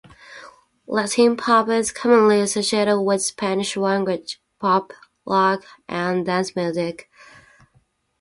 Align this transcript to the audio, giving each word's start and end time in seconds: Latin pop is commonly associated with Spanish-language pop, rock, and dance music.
Latin 0.87 1.37
pop 1.37 1.69
is 1.69 1.91
commonly 1.91 2.39
associated 2.41 2.99
with 3.03 3.21
Spanish-language 3.21 4.41
pop, 4.59 4.93
rock, 5.27 5.63
and 5.87 6.25
dance 6.25 6.55
music. 6.55 7.07